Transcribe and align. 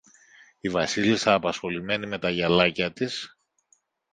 Η 0.59 0.69
Βασίλισσα, 0.69 1.33
απασχολημένη 1.33 2.07
με 2.07 2.19
τα 2.19 2.29
γυαλάκια 2.29 2.93
της 2.93 3.37